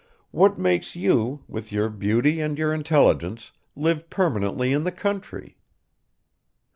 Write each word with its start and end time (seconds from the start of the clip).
What 0.31 0.57
makes 0.57 0.95
you, 0.95 1.43
with 1.47 1.71
your 1.71 1.87
beauty 1.87 2.41
and 2.41 2.57
your 2.57 2.73
intelligence, 2.73 3.51
live 3.75 4.09
permanently 4.09 4.73
in 4.73 4.83
the 4.83 4.91
country?" 4.91 5.59